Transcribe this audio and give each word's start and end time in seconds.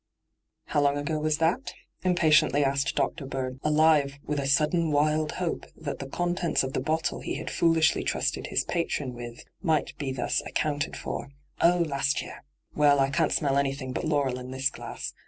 'How 0.73 0.81
long 0.81 0.95
was 1.21 1.37
that 1.37 1.53
ago 1.59 1.73
V 2.01 2.09
impatiently 2.09 2.63
asked 2.63 2.95
Dr. 2.95 3.27
Bird, 3.27 3.59
alive 3.61 4.17
with 4.25 4.39
a 4.39 4.47
sudden 4.47 4.89
wild 4.89 5.33
hope 5.33 5.67
that 5.75 5.99
the 5.99 6.07
contents 6.09 6.63
of 6.63 6.73
the 6.73 6.79
bottle 6.79 7.19
he 7.19 7.35
had 7.35 7.49
fooUshly 7.49 8.03
trusted 8.03 8.47
his 8.47 8.63
patron 8.63 9.13
with 9.13 9.45
might 9.61 9.95
be 9.99 10.11
thus 10.11 10.41
accounted 10.47 10.97
for.' 10.97 11.29
Oh, 11.61 11.85
last 11.87 12.19
year 12.23 12.41
I 12.41 12.43
Well, 12.79 12.99
I 12.99 13.11
can't 13.11 13.31
smell 13.31 13.59
any 13.59 13.75
thing 13.75 13.91
but 13.93 14.03
laurel 14.03 14.39
in 14.39 14.49
this 14.49 14.71
glass. 14.71 15.13